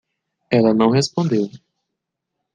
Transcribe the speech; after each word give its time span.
Ela 0.49 0.73
não 0.73 0.89
respondeu. 0.89 1.47